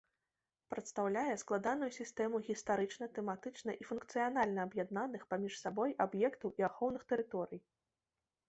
[0.73, 7.59] Прадстаўляе складаную сістэму гістарычна, тэматычна і функцыянальна аб'яднаных паміж сабой аб'ектаў і ахоўных тэрыторый.